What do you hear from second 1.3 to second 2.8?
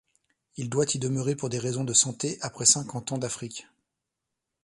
pour des raisons de santé après